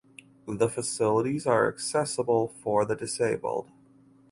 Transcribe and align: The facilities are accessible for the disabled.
The 0.47 0.67
facilities 0.67 1.45
are 1.45 1.67
accessible 1.67 2.47
for 2.47 2.85
the 2.85 2.95
disabled. 2.95 3.67